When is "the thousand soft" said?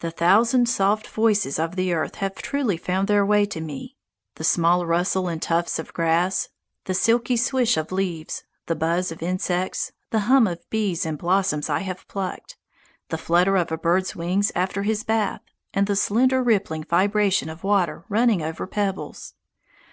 0.00-1.06